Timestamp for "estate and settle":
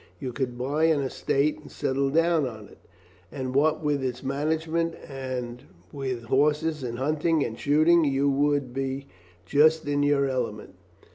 1.01-2.09